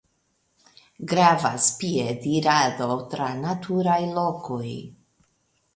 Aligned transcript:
Gravas 1.11 1.67
piedirado 1.83 2.89
tra 3.13 3.29
naturaj 3.45 4.01
lokoj. 4.19 4.77